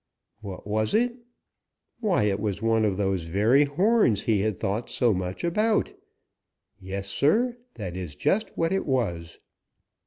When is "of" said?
2.85-2.97